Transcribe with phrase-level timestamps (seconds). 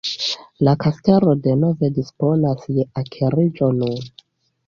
[0.67, 4.09] La kastelo denove disponas je akiriĝo nun.